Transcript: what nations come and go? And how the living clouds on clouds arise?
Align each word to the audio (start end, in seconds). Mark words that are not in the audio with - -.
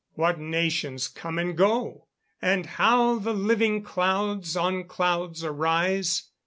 what 0.15 0.39
nations 0.39 1.07
come 1.07 1.37
and 1.37 1.55
go? 1.55 2.07
And 2.41 2.65
how 2.65 3.19
the 3.19 3.33
living 3.35 3.83
clouds 3.83 4.57
on 4.57 4.85
clouds 4.87 5.43
arise? 5.43 6.31